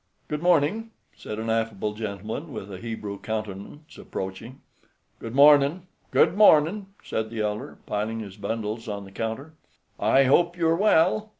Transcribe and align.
"Good 0.27 0.41
morning," 0.41 0.89
said 1.15 1.37
an 1.37 1.51
affable 1.51 1.93
gentleman 1.93 2.51
with 2.51 2.71
a 2.73 2.79
Hebrew 2.79 3.19
countenance, 3.19 3.99
approaching. 3.99 4.59
"Good 5.19 5.35
mornin', 5.35 5.83
good 6.09 6.35
mornin'," 6.35 6.87
said 7.03 7.29
the 7.29 7.41
elder, 7.41 7.77
piling 7.85 8.19
his 8.19 8.35
bundles 8.35 8.87
on 8.87 9.05
the 9.05 9.11
counter. 9.11 9.53
"I 9.99 10.23
hope 10.23 10.57
you 10.57 10.67
are 10.69 10.75
well?" 10.75 11.29